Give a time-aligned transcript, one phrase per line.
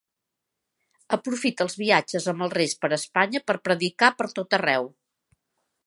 [1.17, 4.91] Aprofita els viatges amb els Reis per Espanya per predicar per tot arreu.